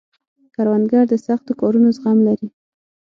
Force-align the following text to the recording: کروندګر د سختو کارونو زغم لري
کروندګر 0.55 1.03
د 1.09 1.13
سختو 1.25 1.51
کارونو 1.61 1.87
زغم 1.97 2.17
لري 2.27 2.47